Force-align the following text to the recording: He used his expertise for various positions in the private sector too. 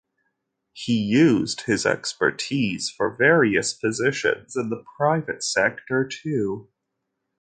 He 0.73 0.97
used 0.97 1.61
his 1.67 1.85
expertise 1.85 2.89
for 2.89 3.15
various 3.15 3.75
positions 3.75 4.55
in 4.55 4.71
the 4.71 4.83
private 4.97 5.43
sector 5.43 6.07
too. 6.07 6.71